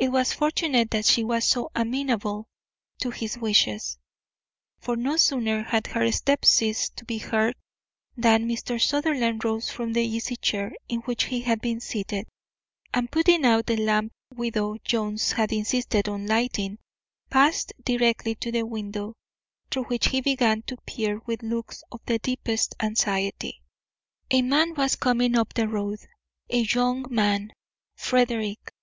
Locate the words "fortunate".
0.32-0.96